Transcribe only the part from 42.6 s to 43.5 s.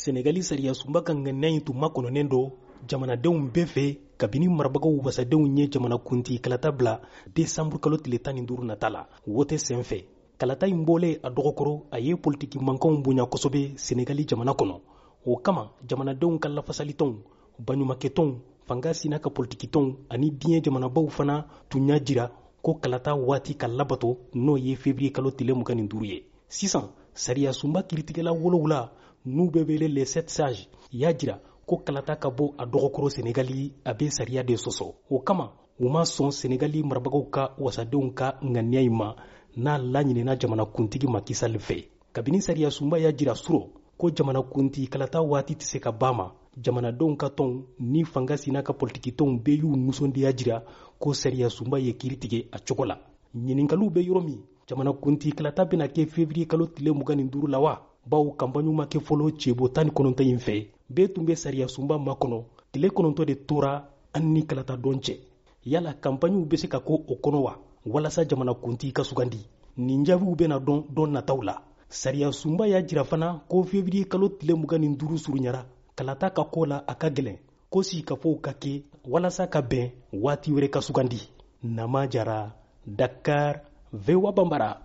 sunba y'a jira